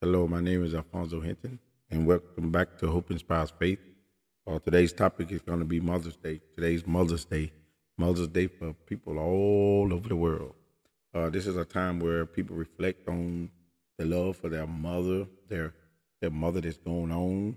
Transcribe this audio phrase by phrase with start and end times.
[0.00, 1.58] Hello, my name is Alfonso Hinton,
[1.90, 3.80] and welcome back to Hope Inspires Faith.
[4.46, 6.40] Uh, today's topic is going to be Mother's Day.
[6.54, 7.50] Today's Mother's Day.
[7.96, 10.54] Mother's Day for people all over the world.
[11.12, 13.50] Uh, this is a time where people reflect on
[13.98, 15.74] the love for their mother, their
[16.20, 17.56] their mother that's going on.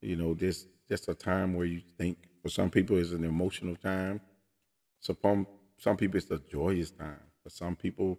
[0.00, 3.76] You know, this just a time where you think for some people it's an emotional
[3.76, 4.22] time.
[5.00, 5.46] So some
[5.76, 7.20] some people it's a joyous time.
[7.42, 8.18] For some people,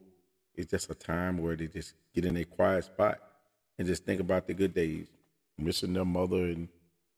[0.53, 3.17] it's just a time where they just get in a quiet spot
[3.77, 5.07] and just think about the good days,
[5.57, 6.67] missing their mother and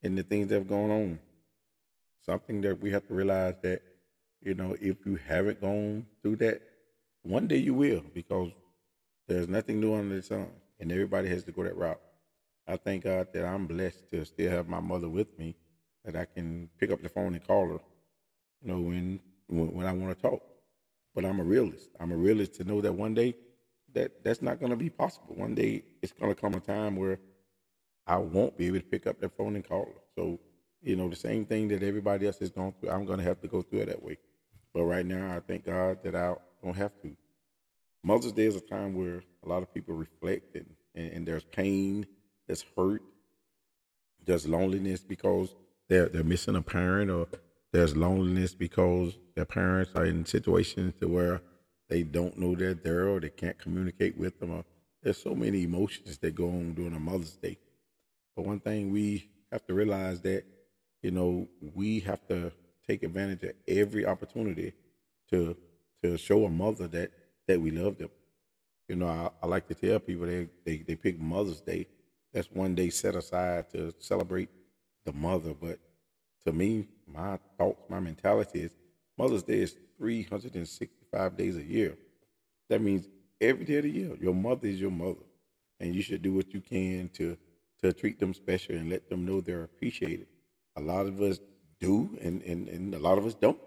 [0.03, 1.19] and the things that have gone on.
[2.25, 3.81] Something that we have to realize that,
[4.41, 6.61] you know, if you haven't gone through that,
[7.23, 8.51] one day you will, because
[9.27, 10.47] there's nothing new under the sun,
[10.79, 11.99] and everybody has to go that route.
[12.67, 15.55] I thank God that I'm blessed to still have my mother with me,
[16.03, 17.79] that I can pick up the phone and call her,
[18.61, 20.41] you know, when when, when I want to talk.
[21.13, 21.89] But I'm a realist.
[21.99, 23.35] I'm a realist to know that one day
[23.95, 25.35] that that's not going to be possible.
[25.35, 27.19] One day it's going to come a time where
[28.07, 30.01] I won't be able to pick up the phone and call her.
[30.15, 30.39] So,
[30.81, 33.41] you know, the same thing that everybody else is going through, I'm going to have
[33.41, 34.17] to go through it that way.
[34.73, 37.15] But right now, I thank God that I don't have to.
[38.03, 41.43] Mother's Day is a time where a lot of people reflect and, and, and there's
[41.45, 42.05] pain,
[42.45, 43.01] there's hurt,
[44.23, 45.55] there's loneliness because
[45.87, 47.27] they're they're missing a parent or
[47.71, 51.41] there's loneliness because their parents are in situations to where
[51.89, 54.63] they don't know that they're there or they can't communicate with them.
[55.03, 57.57] There's so many emotions that go on during a Mother's Day.
[58.35, 60.43] But one thing we have to realize that,
[61.01, 62.51] you know, we have to
[62.87, 64.73] take advantage of every opportunity
[65.29, 65.55] to
[66.03, 67.11] to show a mother that
[67.47, 68.09] that we love them.
[68.87, 71.87] You know, I, I like to tell people they, they they pick Mother's Day.
[72.33, 74.49] That's one day set aside to celebrate
[75.05, 75.53] the mother.
[75.53, 75.79] But
[76.45, 78.71] to me, my thoughts, my mentality is
[79.17, 81.97] Mother's Day is 365 days a year.
[82.69, 83.07] That means
[83.39, 85.23] every day of the year, your mother is your mother.
[85.79, 87.37] And you should do what you can to
[87.81, 90.27] to treat them special and let them know they're appreciated.
[90.77, 91.39] A lot of us
[91.79, 93.59] do, and, and, and a lot of us don't.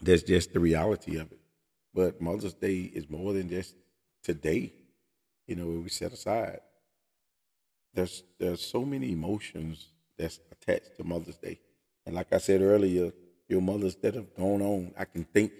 [0.00, 1.40] That's just the reality of it.
[1.92, 3.74] But Mother's Day is more than just
[4.22, 4.72] today,
[5.46, 6.60] you know, we set aside.
[7.92, 9.88] There's there's so many emotions
[10.18, 11.60] that's attached to Mother's Day.
[12.06, 13.12] And like I said earlier,
[13.48, 15.52] your mothers that have gone on, I can think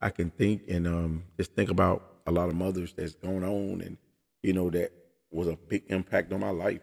[0.00, 3.80] I can think and um, just think about a lot of mothers that's gone on
[3.80, 3.96] and
[4.42, 4.92] you know that
[5.34, 6.80] was a big impact on my life.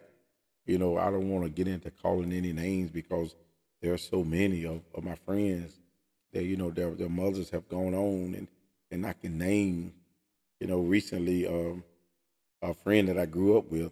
[0.66, 3.34] You know, I don't want to get into calling any names because
[3.82, 5.80] there are so many of, of my friends
[6.34, 8.48] that, you know, their, their mothers have gone on and,
[8.92, 9.94] and I can name,
[10.60, 11.84] you know, recently um,
[12.62, 13.92] a friend that I grew up with,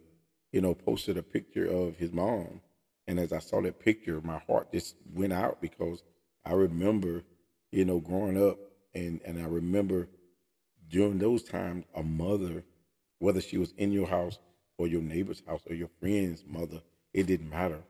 [0.52, 2.62] you know, posted a picture of his mom.
[3.08, 6.04] And as I saw that picture, my heart just went out because
[6.46, 7.24] I remember,
[7.72, 8.58] you know, growing up
[8.94, 10.08] and, and I remember
[10.90, 12.64] during those times, a mother,
[13.20, 14.40] whether she was in your house
[14.78, 16.82] or your neighbor's house or your friend's mother.
[17.14, 17.82] It didn't matter.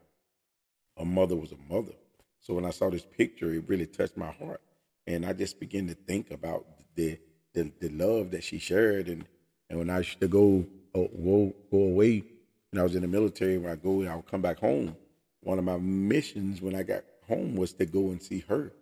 [0.97, 1.93] A mother was a mother.
[2.39, 4.61] So when I saw this picture, it really touched my heart.
[5.07, 7.19] And I just began to think about the
[7.53, 9.07] the, the love that she shared.
[9.07, 9.25] And,
[9.69, 12.23] and when I used to go, uh, go, go away,
[12.71, 14.95] when I was in the military, when I go, I would come back home.
[15.41, 18.73] One of my missions when I got home was to go and see her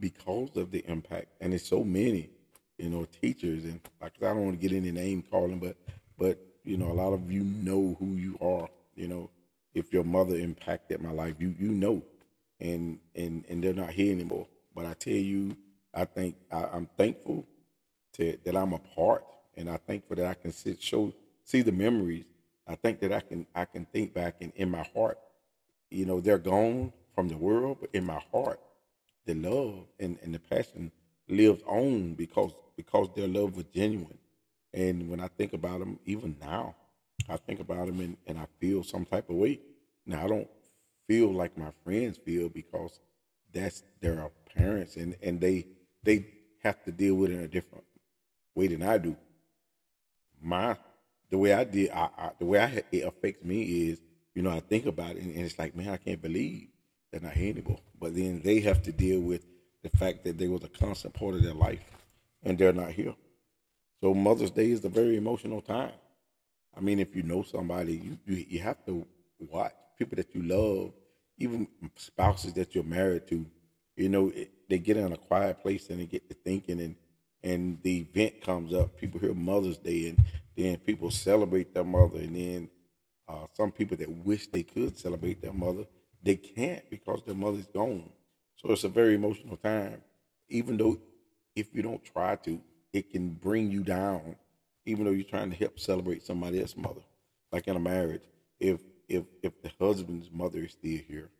[0.00, 1.28] because of the impact.
[1.40, 2.30] And it's so many,
[2.78, 5.76] you know, teachers and like I don't want to get any name calling, but
[6.18, 8.68] but you know, a lot of you know who you are.
[8.94, 9.30] You know,
[9.74, 12.02] if your mother impacted my life, you you know,
[12.60, 14.46] and and and they're not here anymore.
[14.74, 15.56] But I tell you,
[15.94, 17.46] I think I, am thankful
[18.14, 19.24] to that I'm a part,
[19.56, 21.12] and I thankful that I can sit show
[21.44, 22.24] see the memories.
[22.68, 25.18] I think that I can I can think back and in my heart,
[25.90, 28.60] you know, they're gone from the world, but in my heart,
[29.24, 30.92] the love and, and the passion
[31.28, 34.18] lives on because because their love was genuine
[34.76, 36.76] and when I think about them, even now,
[37.28, 39.58] I think about them and, and I feel some type of way.
[40.04, 40.48] Now, I don't
[41.08, 43.00] feel like my friends feel because
[43.52, 45.66] that's their parents and, and they
[46.02, 46.26] they
[46.62, 47.84] have to deal with it in a different
[48.54, 49.16] way than I do.
[50.42, 50.76] My
[51.30, 54.00] the way I did, I, I, the way I, it affects me is,
[54.34, 56.68] you know, I think about it and, and it's like, man, I can't believe
[57.10, 57.80] they're not anymore.
[57.98, 59.44] But then they have to deal with
[59.82, 61.84] the fact that they was a constant part of their life
[62.42, 63.14] and they're not here.
[64.00, 65.92] So Mother's Day is a very emotional time.
[66.76, 69.06] I mean, if you know somebody, you, you, you have to
[69.38, 70.92] watch people that you love,
[71.38, 71.66] even
[71.96, 73.46] spouses that you're married to.
[73.96, 76.96] You know, it, they get in a quiet place and they get to thinking, and
[77.42, 78.98] and the event comes up.
[78.98, 80.18] People hear Mother's Day, and
[80.56, 82.70] then people celebrate their mother, and then
[83.28, 85.84] uh, some people that wish they could celebrate their mother,
[86.26, 88.10] they can't because their mother's gone.
[88.56, 90.02] So it's a very emotional time,
[90.50, 90.98] even though
[91.56, 92.60] if you don't try to,
[92.94, 94.36] it can bring you down,
[94.86, 97.02] even though you're trying to help celebrate somebody else's mother.
[97.52, 98.24] like in a marriage,
[98.60, 101.30] if if if the husband's mother is still here,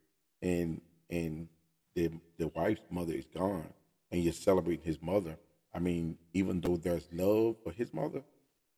[0.42, 1.48] and and
[1.96, 3.72] the the wife's mother is gone,
[4.12, 5.38] and you're celebrating his mother,
[5.74, 8.24] I mean, even though there's love for his mother,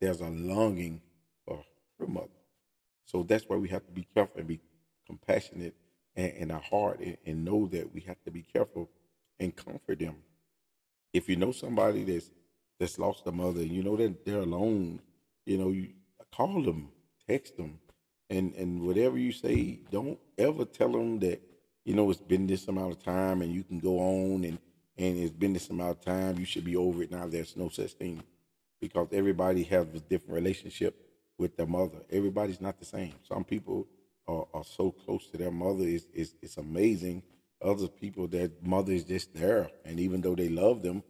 [0.01, 1.03] there's a longing
[1.47, 1.65] for
[2.01, 2.29] her mother.
[3.07, 4.61] So that's why we have to be careful and be
[5.07, 5.75] compassionate
[6.19, 8.91] in, in our heart and, and know that we have to be careful
[9.41, 10.17] and comfort them.
[11.15, 12.31] If you know somebody that's
[12.79, 15.01] that's lost a mother and you know that they're alone,
[15.47, 15.89] you know, you
[16.33, 16.89] call them,
[17.27, 17.79] text them,
[18.29, 21.41] and and whatever you say, don't ever tell them that
[21.85, 24.59] you know it's been this amount of time and you can go on and
[24.99, 26.39] and it's been this amount of time.
[26.39, 27.27] You should be over it now.
[27.27, 28.23] There's no such thing
[28.81, 30.95] because everybody has a different relationship
[31.39, 31.99] with their mother.
[32.11, 33.15] Everybody's not the same.
[33.27, 33.87] Some people
[34.29, 37.25] are, are so close to their mother is is it's amazing.
[37.63, 41.03] Other people, their mother is just there, and even though they love them,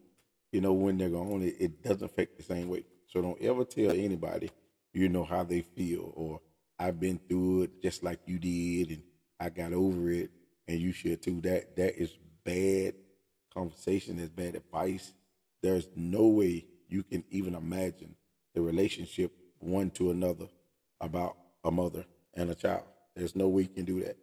[0.52, 2.84] you know, when they're gone, it, it doesn't affect the same way.
[3.06, 4.50] So don't ever tell anybody,
[4.94, 6.40] you know, how they feel or
[6.78, 9.02] I've been through it just like you did and
[9.40, 10.30] I got over it
[10.68, 11.40] and you should too.
[11.42, 12.94] That that is bad
[13.52, 15.12] conversation, that's bad advice.
[15.62, 18.14] There's no way you can even imagine
[18.54, 20.46] the relationship one to another
[21.00, 22.04] about a mother
[22.34, 22.84] and a child.
[23.18, 24.16] There's no way you can do that.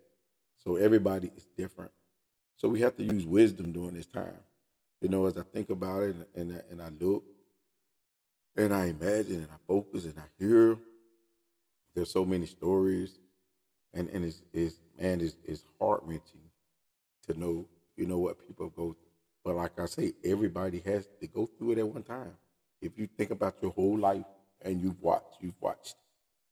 [0.64, 1.92] So everybody is different.
[2.56, 4.40] So we have to use wisdom during this time.
[5.02, 7.24] You know, as I think about it and, and, and I look
[8.56, 10.78] and I imagine and I focus and I hear,
[11.94, 13.20] there's so many stories
[13.94, 16.42] and, and it's, it's man, it's, it's heart wrenching
[17.28, 17.66] to know,
[17.98, 18.96] you know, what people go through.
[19.44, 22.34] But like I say, everybody has to go through it at one time.
[22.82, 24.26] If you think about your whole life
[24.62, 25.96] and you've watched, you've watched,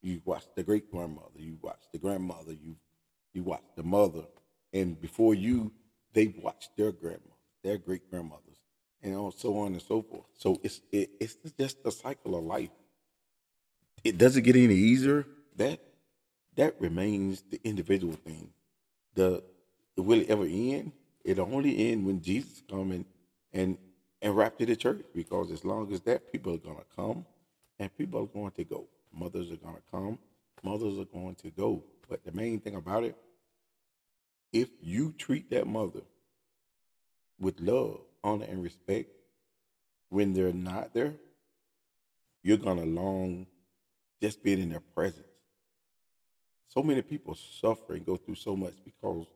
[0.04, 2.76] you've watched the great grandmother, you watched the grandmother, you
[3.34, 4.26] you watched the mother,
[4.74, 5.72] and before you,
[6.14, 7.24] they've watched their grandmother,
[7.64, 8.58] their great grandmothers,
[9.02, 10.28] and so on and so forth.
[10.38, 12.70] So it's it, it's just the cycle of life.
[14.04, 15.26] It doesn't get any easier.
[15.56, 15.80] That
[16.56, 18.50] that remains the individual thing.
[19.16, 19.44] The
[19.98, 20.92] will it ever end?
[21.24, 23.06] It'll only end when Jesus come and
[23.54, 23.78] and
[24.22, 25.04] and the church.
[25.14, 27.26] Because as long as that, people are gonna come
[27.80, 28.88] and people are going to go.
[29.14, 30.18] Mothers are gonna come,
[30.64, 31.84] mothers are going to go.
[32.10, 33.16] But the main thing about it,
[34.52, 36.02] if you treat that mother
[37.40, 39.10] with love, honor, and respect
[40.10, 41.14] when they're not there,
[42.44, 43.48] you're gonna long
[44.22, 45.28] just being in their presence.
[46.68, 49.28] So many people suffer and go through so much because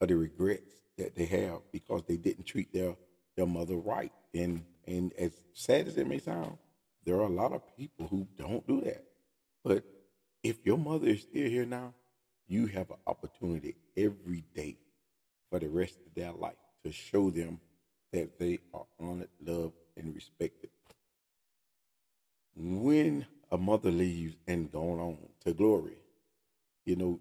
[0.00, 2.96] of the regrets that they have because they didn't treat their
[3.36, 4.12] their mother right.
[4.34, 6.58] And and as sad as it may sound,
[7.04, 9.04] there are a lot of people who don't do that.
[9.64, 9.84] But
[10.42, 11.94] if your mother is still here now,
[12.48, 14.76] you have an opportunity every day
[15.50, 17.60] for the rest of their life to show them
[18.12, 20.70] that they are honored, loved, and respected.
[22.56, 26.02] When a mother leaves and gone on to glory,
[26.84, 27.20] you know,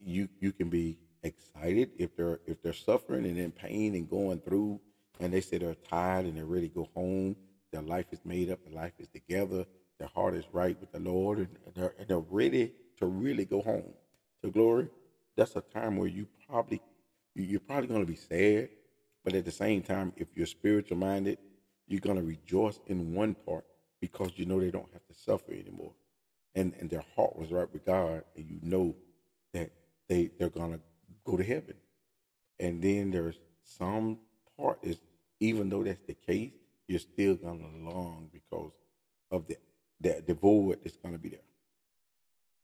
[0.00, 4.40] you you can be excited if they're if they're suffering and in pain and going
[4.40, 4.80] through
[5.20, 7.36] and they say they're tired and they're ready to go home
[7.72, 9.66] their life is made up their life is together
[10.00, 13.62] their heart is right with the lord and they're, and they're ready to really go
[13.62, 13.92] home
[14.42, 14.88] to glory
[15.36, 16.82] that's a time where you probably
[17.36, 18.68] you're probably going to be sad
[19.24, 21.38] but at the same time if you're spiritual minded
[21.88, 23.64] you're going to rejoice in one part
[24.00, 25.92] because you know they don't have to suffer anymore
[26.56, 28.96] and and their heart was right with god and you know
[29.54, 29.70] that
[30.08, 30.80] they they're going to
[31.24, 31.74] go to heaven.
[32.58, 34.18] And then there's some
[34.58, 34.98] part is
[35.40, 36.52] even though that's the case,
[36.88, 38.72] you're still gonna long because
[39.30, 39.56] of the
[40.00, 41.40] that the void that's gonna be there.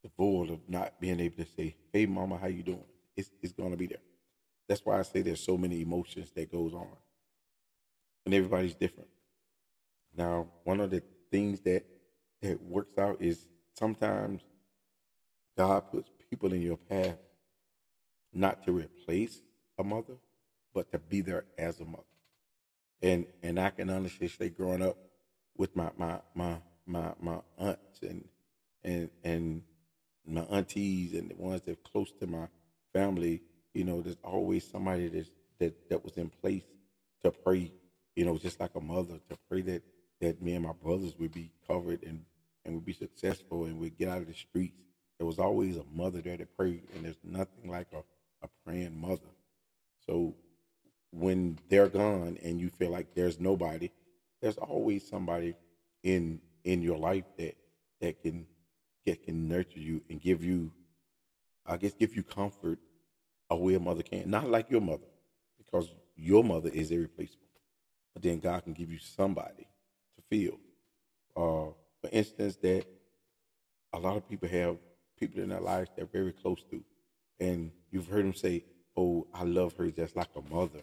[0.05, 3.53] The void of not being able to say, "Hey, mama, how you doing?" It's it's
[3.53, 4.03] gonna be there.
[4.69, 6.97] That's why I say there's so many emotions that goes on,
[8.27, 9.11] and everybody's different.
[10.17, 11.85] Now, one of the things that
[12.43, 14.43] that works out is sometimes
[15.57, 17.19] God puts people in your path
[18.33, 19.43] not to replace
[19.79, 20.19] a mother,
[20.75, 22.05] but to be there as a mother.
[23.03, 24.99] And and I can honestly say, growing up
[25.57, 28.25] with my my my my my aunts and
[28.85, 29.63] and and
[30.27, 32.49] my aunties and the ones that are close to my
[32.95, 33.43] family,
[33.75, 36.65] you know, there's always somebody that's, that that was in place
[37.25, 37.73] to pray,
[38.17, 39.83] you know, just like a mother to pray that
[40.21, 42.25] that me and my brothers would be covered and
[42.65, 44.77] and would be successful and would get out of the streets.
[45.19, 48.05] There was always a mother there to pray, and there's nothing like a
[48.45, 49.35] a praying mother.
[50.07, 50.35] So
[51.13, 53.91] when they're gone and you feel like there's nobody,
[54.43, 55.57] there's always somebody
[56.05, 57.57] in in your life that
[58.01, 58.47] that can
[59.07, 60.73] that can nurture you and give you,
[61.65, 62.79] I guess, give you comfort
[63.49, 64.29] a way a mother can.
[64.29, 65.07] Not like your mother,
[65.57, 67.47] because your mother is irreplaceable.
[68.13, 69.69] But then God can give you somebody
[70.17, 70.59] to feel.
[71.37, 72.85] Uh, for instance, that
[73.93, 74.77] a lot of people have
[75.19, 76.83] people in their lives they're very close to,
[77.39, 78.65] and you've heard them say,
[78.97, 80.83] "Oh, I love her just like a mother."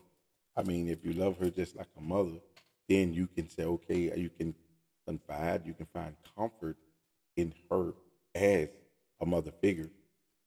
[0.56, 2.40] I mean, if you love her just like a mother,
[2.88, 4.54] then you can say, okay, you can
[5.66, 6.78] you can find comfort
[7.36, 7.94] in her
[8.36, 8.70] as
[9.22, 9.90] a mother figure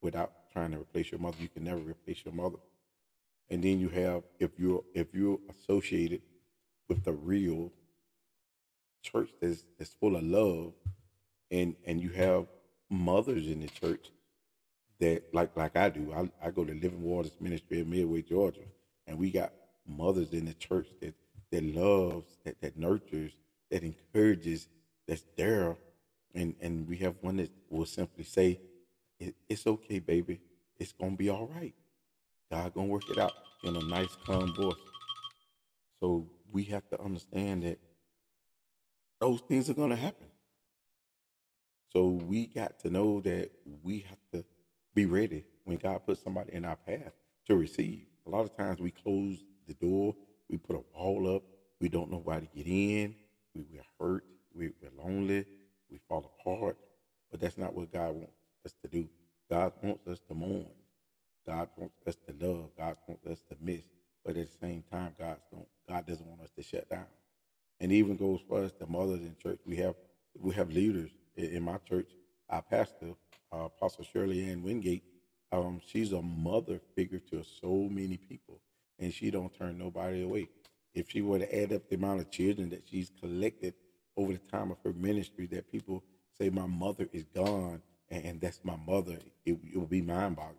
[0.01, 1.37] without trying to replace your mother.
[1.39, 2.57] You can never replace your mother.
[3.49, 6.21] And then you have if you're if you're associated
[6.89, 7.71] with the real
[9.01, 10.73] church that's that's full of love
[11.51, 12.47] and and you have
[12.89, 14.11] mothers in the church
[14.99, 16.13] that like like I do.
[16.13, 18.61] I, I go to Living Waters Ministry in Midway, Georgia,
[19.05, 19.53] and we got
[19.87, 21.13] mothers in the church that
[21.51, 23.31] that loves, that, that nurtures,
[23.71, 24.67] that encourages,
[25.07, 25.77] that's there.
[26.35, 28.59] And and we have one that will simply say,
[29.19, 30.41] it, it's okay, baby.
[30.79, 31.73] It's gonna be all right.
[32.51, 33.33] God gonna work it out
[33.63, 34.75] in a nice, calm voice.
[35.99, 37.79] So we have to understand that
[39.19, 40.27] those things are gonna happen.
[41.93, 43.51] So we got to know that
[43.83, 44.45] we have to
[44.93, 47.13] be ready when God puts somebody in our path
[47.47, 48.05] to receive.
[48.25, 50.15] A lot of times we close the door,
[50.49, 51.43] we put a wall up,
[51.79, 53.15] we don't know why to get in,
[53.55, 54.23] we, we're hurt,
[54.57, 55.45] we, we're lonely,
[55.91, 56.77] we fall apart.
[57.31, 58.33] But that's not what God wants
[58.65, 59.09] us to do.
[59.49, 60.67] God wants us to mourn.
[61.47, 62.71] God wants us to love.
[62.77, 63.83] God wants us to miss.
[64.25, 67.05] But at the same time, God don't God doesn't want us to shut down.
[67.79, 69.59] And even goes for us, the mothers in church.
[69.65, 69.95] We have
[70.39, 72.09] we have leaders in my church.
[72.49, 73.13] Our pastor,
[73.53, 75.03] uh, Apostle Shirley Ann Wingate,
[75.51, 78.61] um, she's a mother figure to so many people
[78.99, 80.49] and she don't turn nobody away.
[80.93, 83.75] If she were to add up the amount of children that she's collected
[84.17, 86.03] over the time of her ministry, that people
[86.39, 87.81] say my mother is gone
[88.11, 90.57] and that's my mother, it, it would be mind-boggling.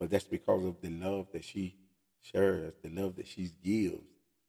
[0.00, 1.76] But that's because of the love that she
[2.22, 4.04] shares, the love that she gives,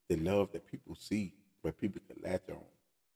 [0.10, 1.34] the love that people see,
[1.64, 2.64] where people can latch on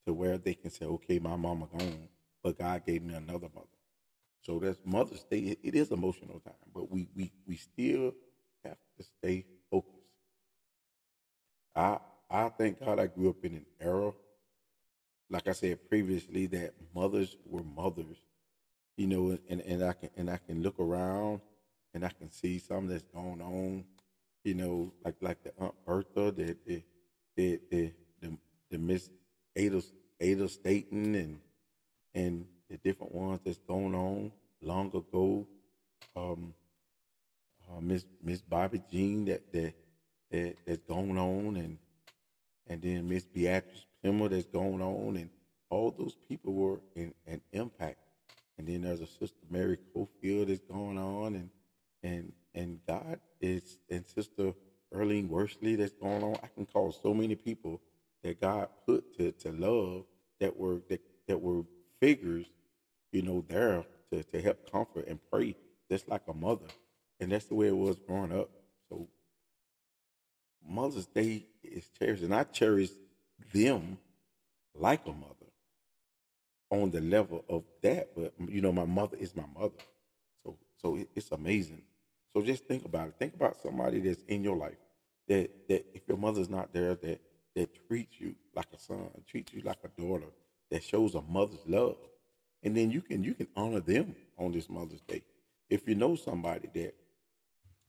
[0.07, 2.09] to where they can say, okay, my mama gone,
[2.43, 3.67] but God gave me another mother.
[4.43, 5.57] So that's Mother's Day.
[5.63, 8.13] It is emotional time, but we we we still
[8.65, 9.91] have to stay focused.
[11.75, 14.13] I I thank God I grew up in an era,
[15.29, 18.17] like I said previously, that mothers were mothers.
[18.95, 21.41] You know, and, and I can and I can look around
[21.93, 23.85] and I can see something that's going on.
[24.43, 26.83] You know, like like the Aunt Bertha, the the
[27.35, 27.91] the the,
[28.21, 28.37] the,
[28.71, 29.09] the Miss
[29.55, 29.81] Ada
[30.19, 31.39] Ada Staten and
[32.13, 34.31] and the different ones that's going on
[34.61, 35.47] long ago.
[36.15, 36.53] Um,
[37.69, 39.73] uh, Miss Miss Bobby Jean that that
[40.31, 41.77] that, that's going on, and
[42.67, 45.29] and then Miss Beatrice Pimmer that's going on, and
[45.69, 47.99] all those people were in an impact.
[48.57, 51.49] And then there's a sister Mary Cofield that's going on, and
[52.03, 54.53] and and God is and Sister
[54.93, 56.35] Earlene Worsley that's going on.
[56.43, 57.81] I can call so many people
[58.23, 60.05] that God put to, to love
[60.39, 61.63] that were that, that were
[61.99, 62.45] figures,
[63.11, 65.55] you know, there to, to help comfort and pray,
[65.89, 66.67] just like a mother.
[67.19, 68.49] And that's the way it was growing up.
[68.89, 69.07] So
[70.67, 72.89] Mother's Day is cherished, and I cherish
[73.53, 73.97] them
[74.75, 75.33] like a mother
[76.69, 78.15] on the level of that.
[78.15, 79.75] But you know, my mother is my mother,
[80.43, 81.81] so so it's amazing.
[82.33, 83.15] So just think about it.
[83.17, 84.77] Think about somebody that's in your life
[85.27, 87.21] that that if your mother's not there, that
[87.55, 90.27] that treats you like a son, treats you like a daughter,
[90.71, 91.97] that shows a mother's love,
[92.63, 95.23] and then you can you can honor them on this Mother's Day.
[95.69, 96.95] If you know somebody that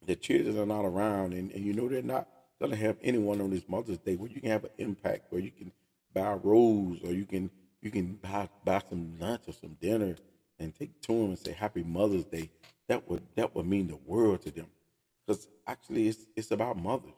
[0.07, 2.28] the children are not around and, and you know they're not
[2.61, 5.50] gonna have anyone on this Mother's Day where you can have an impact, where you
[5.50, 5.73] can
[6.12, 7.50] buy rose or you can
[7.81, 10.17] you can buy buy some lunch or some dinner
[10.59, 12.50] and take to them and say Happy Mother's Day.
[12.88, 14.67] That would that would mean the world to them,
[15.27, 17.12] because actually it's it's about mothers.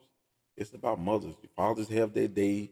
[0.57, 1.35] It's about mothers.
[1.55, 2.71] Fathers have their day,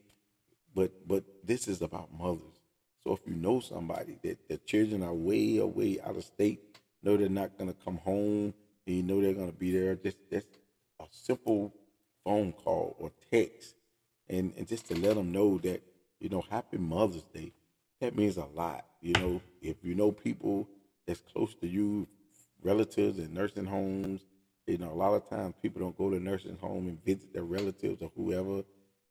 [0.76, 2.60] but but this is about mothers.
[3.06, 7.18] So if you know somebody that the children are way away out of state, know
[7.18, 8.54] they're not gonna come home,
[8.86, 10.48] and you know they're gonna be there, just just
[11.00, 11.74] a simple
[12.30, 13.74] phone call or text,
[14.30, 15.82] and and just to let them know that
[16.20, 17.52] you know Happy Mother's Day.
[18.02, 18.86] That means a lot.
[19.02, 20.70] You know, if you know people
[21.08, 22.08] that's close to you,
[22.62, 24.22] relatives in nursing homes,
[24.68, 27.44] you know, a lot of times people don't go to nursing home and visit their
[27.44, 28.64] relatives or whoever.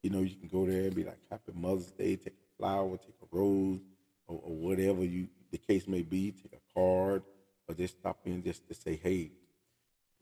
[0.02, 2.96] You know, you can go there and be like Happy Mother's Day, take a flower,
[2.98, 3.80] take a rose,
[4.28, 6.30] or, or whatever you the case may be.
[6.30, 7.24] Take a card,
[7.66, 9.32] or just stop in just to say, hey,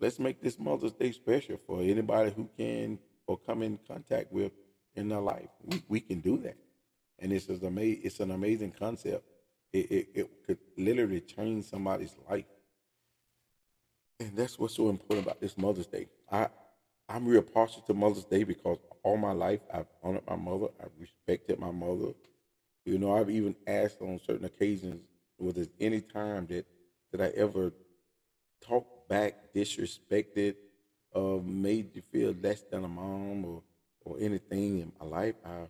[0.01, 4.53] let's make this Mother's Day special for anybody who can or come in contact with
[4.95, 5.49] in their life.
[5.65, 6.57] We, we can do that.
[7.19, 9.25] And it's, an ama- it's an amazing concept.
[9.73, 12.45] It, it, it could literally change somebody's life.
[14.21, 16.09] And that's what's so important about this Mother's Day.
[16.31, 16.49] I,
[17.09, 20.91] I'm real partial to Mother's Day because all my life I've honored my mother, I've
[20.99, 22.13] respected my mother.
[22.85, 25.03] You know, I've even asked on certain occasions
[25.39, 26.67] was there any time that
[27.13, 27.73] that I ever
[28.63, 30.57] talked back, disrespected,
[31.15, 33.63] uh, made you feel less than a mom or
[34.05, 35.35] or anything in my life?
[35.45, 35.69] I,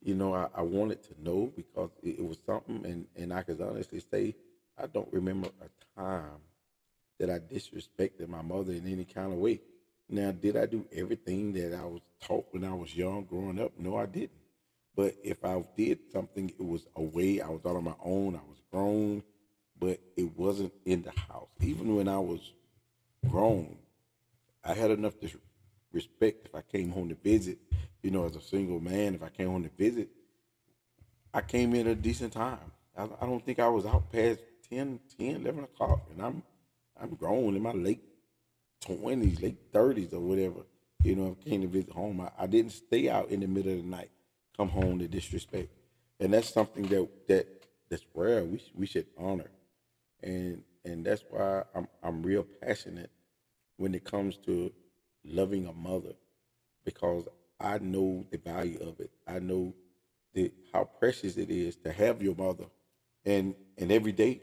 [0.00, 3.42] you know, I, I wanted to know because it, it was something, and and I
[3.42, 4.34] could honestly say
[4.78, 6.40] I don't remember a time
[7.18, 9.60] that I disrespected my mother in any kind of way.
[10.08, 13.72] Now, did I do everything that I was taught when I was young, growing up?
[13.78, 14.32] No, I didn't.
[14.94, 18.34] But if I did something, it was a way I was out on my own.
[18.34, 19.22] I was grown,
[19.78, 21.48] but it wasn't in the house.
[21.60, 22.52] Even when I was
[23.28, 23.76] grown,
[24.64, 25.28] I had enough to
[25.92, 27.58] respect if I came home to visit.
[28.02, 30.08] You know, as a single man, if I came home to visit,
[31.32, 32.72] I came in a decent time.
[32.96, 36.42] I, I don't think I was out past 10, 10, 11 o'clock, and I'm
[37.00, 38.02] I'm grown in my late
[38.80, 40.60] twenties, late thirties, or whatever.
[41.02, 42.20] You know, I came to visit home.
[42.20, 44.10] I, I didn't stay out in the middle of the night,
[44.56, 45.68] come home to disrespect,
[46.20, 47.46] and that's something that that
[47.88, 48.44] that's rare.
[48.44, 49.50] We we should honor,
[50.22, 53.10] and and that's why I'm I'm real passionate
[53.76, 54.72] when it comes to
[55.24, 56.14] loving a mother,
[56.84, 57.28] because
[57.60, 59.10] I know the value of it.
[59.26, 59.74] I know
[60.34, 62.66] the how precious it is to have your mother,
[63.24, 64.42] and and every day.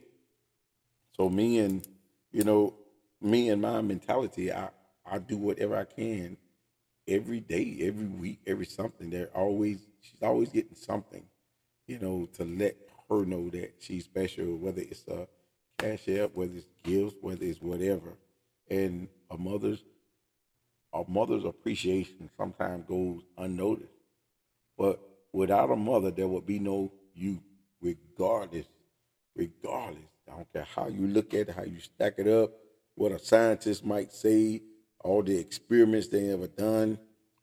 [1.18, 1.88] So me and
[2.32, 2.76] you know,
[3.22, 4.70] me and my mentality, I,
[5.06, 6.38] I do whatever I can
[7.08, 9.10] every day, every week, every something.
[9.10, 11.26] They're always she's always getting something,
[11.88, 12.78] you know, to let
[13.10, 15.28] her know that she's special, whether it's a
[15.80, 18.14] cash app, whether it's gifts, whether it's whatever.
[18.70, 19.84] And a mother's
[20.94, 23.94] a mother's appreciation sometimes goes unnoticed.
[24.78, 25.00] But
[25.32, 27.42] without a mother, there would be no you,
[27.82, 28.66] regardless,
[29.36, 32.52] regardless I don't care how you look at it, how you stack it up,
[32.96, 34.62] what a scientist might say,
[35.00, 37.00] all the experiments they ever done.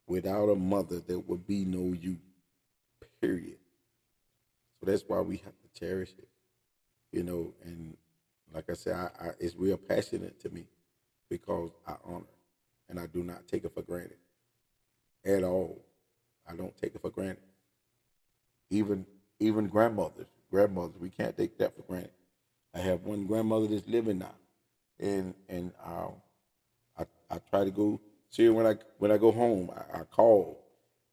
[0.07, 2.19] Without a mother, there would be no you.
[3.21, 3.57] Period.
[4.79, 6.29] So that's why we have to cherish it,
[7.11, 7.55] you know.
[7.65, 7.97] And
[8.57, 10.65] like I said, I, I, it's real passionate to me
[11.31, 12.25] because I honor
[12.89, 14.19] and I do not take it for granted
[15.25, 15.85] at all.
[16.51, 17.45] I don't take it for granted.
[18.71, 19.07] Even
[19.41, 22.13] even grandmothers, grandmothers, we can't take that for granted.
[22.75, 24.35] I have one grandmother that's living now,
[25.01, 26.09] and and uh,
[26.99, 28.01] I I try to go
[28.31, 29.71] see her when I when I go home.
[29.77, 30.63] I, I call.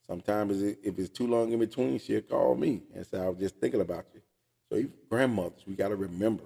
[0.08, 3.58] Sometimes if it's too long in between, she'll call me and say, "I was just
[3.58, 4.22] thinking about you."
[4.70, 6.44] So even grandmothers, we got to remember.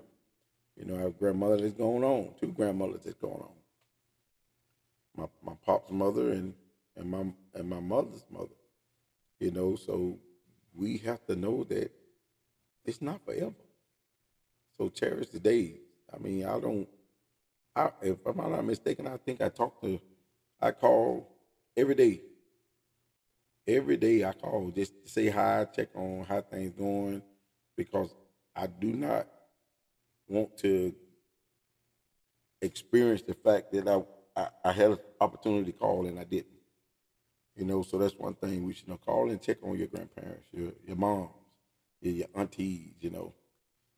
[0.78, 3.52] You know, I have a grandmother that's going on, two grandmothers that's going on.
[5.16, 6.54] My my pop's mother and
[6.96, 8.56] and my and my mother's mother.
[9.40, 10.20] You know, so
[10.76, 11.92] we have to know that
[12.86, 13.54] it's not forever.
[14.78, 15.78] So cherish the days.
[16.14, 16.88] I mean, I don't.
[17.76, 20.00] I, if I'm not mistaken, I think I talk to,
[20.62, 21.28] I call
[21.76, 22.22] every day.
[23.68, 27.22] Every day I call just to say hi, check on how things going,
[27.76, 28.16] because
[28.56, 29.28] I do not
[30.28, 30.94] want to
[32.62, 34.04] experience the fact that I,
[34.40, 36.48] I, I had an opportunity to call and I didn't.
[37.56, 38.98] You know, so that's one thing we should know.
[38.98, 41.32] Call and check on your grandparents, your your moms,
[42.02, 43.34] your, your aunties, you know.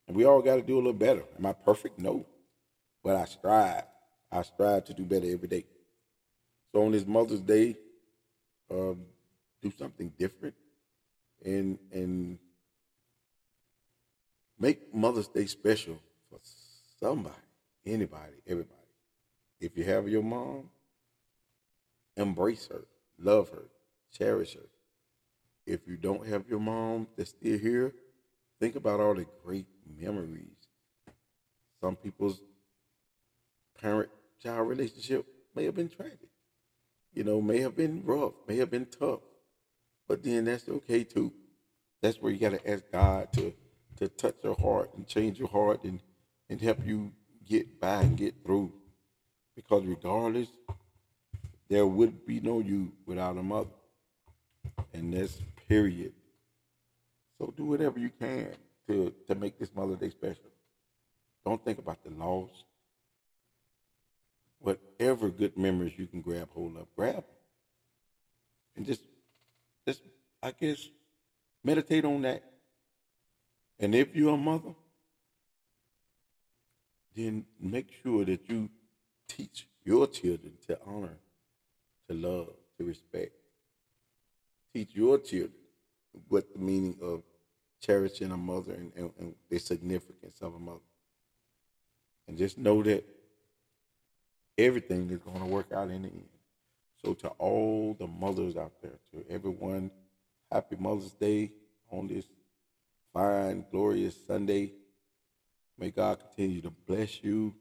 [0.07, 1.23] And we all got to do a little better.
[1.37, 1.99] Am I perfect?
[1.99, 2.25] No.
[3.03, 3.83] But I strive.
[4.31, 5.65] I strive to do better every day.
[6.71, 7.75] So on this Mother's Day,
[8.71, 9.01] um,
[9.61, 10.55] do something different
[11.43, 12.39] and and
[14.59, 15.99] make Mother's Day special
[17.01, 17.35] somebody,
[17.85, 18.75] anybody, everybody.
[19.59, 20.69] If you have your mom,
[22.15, 22.85] embrace her,
[23.17, 23.65] love her,
[24.11, 24.67] cherish her.
[25.65, 27.93] If you don't have your mom that's still here,
[28.59, 29.67] think about all the great
[29.99, 30.67] memories.
[31.81, 32.41] Some people's
[33.79, 34.09] parent
[34.41, 36.29] child relationship may have been tragic,
[37.13, 39.21] you know, may have been rough, may have been tough,
[40.07, 41.31] but then that's okay too.
[42.01, 43.53] That's where you got to ask God to
[43.97, 46.01] to touch your heart and change your heart and
[46.49, 47.11] and help you
[47.47, 48.71] get by and get through.
[49.55, 50.47] Because regardless,
[51.67, 53.69] there would be no you without a mother.
[54.93, 56.13] And that's period.
[57.37, 58.49] So do whatever you can
[58.87, 60.43] to, to make this Mother's Day special.
[61.45, 62.49] Don't think about the loss.
[64.59, 67.23] Whatever good memories you can grab hold of, grab them.
[68.75, 69.01] And just,
[69.87, 70.01] just,
[70.43, 70.89] I guess,
[71.63, 72.43] meditate on that.
[73.79, 74.73] And if you're a mother,
[77.19, 78.69] then make sure that you
[79.27, 81.17] teach your children to honor,
[82.07, 83.33] to love, to respect.
[84.73, 85.53] Teach your children
[86.27, 87.23] what the meaning of
[87.81, 90.79] cherishing a mother and, and, and the significance of a mother.
[92.27, 93.03] And just know that
[94.57, 96.29] everything is going to work out in the end.
[97.03, 99.89] So to all the mothers out there, to everyone,
[100.51, 101.51] happy Mother's Day
[101.89, 102.25] on this
[103.13, 104.71] fine, glorious Sunday.
[105.79, 107.55] May God continue to bless you.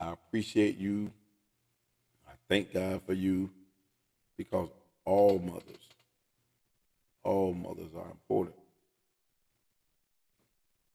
[0.00, 1.10] I appreciate you.
[2.26, 3.50] I thank God for you
[4.38, 4.70] because
[5.04, 5.88] all mothers,
[7.22, 8.56] all mothers are important.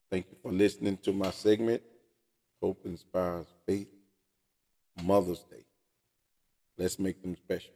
[0.10, 1.84] Thank you for listening to my segment,
[2.62, 3.90] Hope Inspires Faith,
[5.04, 5.66] Mother's Day.
[6.78, 7.74] Let's make them special.